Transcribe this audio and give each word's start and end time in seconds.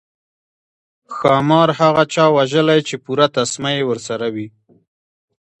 ښامار 1.15 1.69
هغه 1.79 2.03
چا 2.13 2.25
وژلی 2.37 2.79
چې 2.87 2.95
پوره 3.03 3.27
تسمه 3.37 3.71
یې 3.77 3.83
ورسره 3.89 4.27
وي. 4.35 4.47